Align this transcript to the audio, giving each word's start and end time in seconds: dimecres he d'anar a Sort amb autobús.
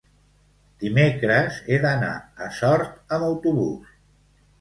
dimecres 0.83 1.59
he 1.73 1.77
d'anar 1.83 2.13
a 2.45 2.47
Sort 2.61 2.97
amb 3.19 3.27
autobús. 3.29 3.93